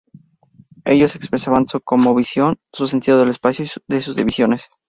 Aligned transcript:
Ellos 0.83 1.15
expresaban 1.15 1.67
su 1.67 1.79
cosmovisión, 1.79 2.57
su 2.73 2.87
sentido 2.87 3.19
del 3.19 3.29
espacio 3.29 3.65
y 3.65 3.67
de 3.87 4.01
sus 4.01 4.15
divisiones. 4.15 4.71